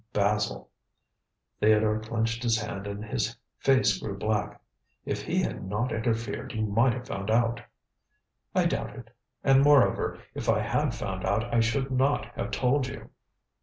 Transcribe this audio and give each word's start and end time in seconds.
"Basil." 0.13 0.71
Theodore 1.59 1.99
clenched 1.99 2.41
his 2.41 2.59
hand 2.59 2.87
and 2.87 3.05
his 3.05 3.37
face 3.59 3.99
grew 3.99 4.17
black. 4.17 4.59
"If 5.05 5.21
he 5.21 5.43
had 5.43 5.63
not 5.69 5.91
interfered, 5.91 6.53
you 6.53 6.63
might 6.63 6.93
have 6.93 7.05
found 7.07 7.29
out." 7.29 7.61
"I 8.55 8.65
doubt 8.65 8.95
it; 8.95 9.15
and, 9.43 9.61
moreover, 9.63 10.17
if 10.33 10.49
I 10.49 10.61
had 10.61 10.95
found 10.95 11.23
out, 11.23 11.53
I 11.53 11.59
should 11.59 11.91
not 11.91 12.25
have 12.35 12.49
told 12.49 12.87
you." 12.87 13.11